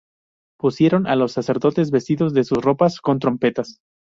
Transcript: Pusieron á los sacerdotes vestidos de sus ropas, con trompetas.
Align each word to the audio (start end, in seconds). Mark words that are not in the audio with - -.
Pusieron 0.59 1.05
á 1.05 1.15
los 1.15 1.31
sacerdotes 1.31 1.91
vestidos 1.91 2.33
de 2.33 2.43
sus 2.43 2.57
ropas, 2.57 3.01
con 3.01 3.19
trompetas. 3.19 3.81